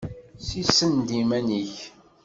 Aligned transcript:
Sissen-d 0.47 1.09
iman-ik! 1.21 1.75